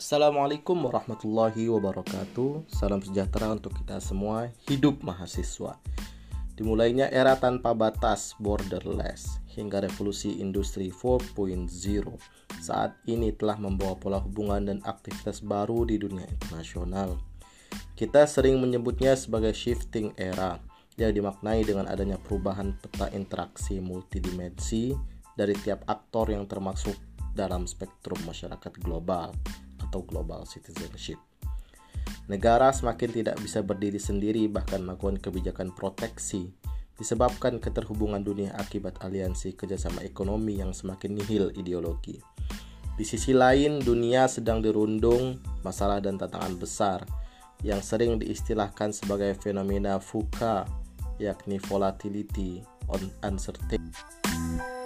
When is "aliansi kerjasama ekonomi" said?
39.02-40.62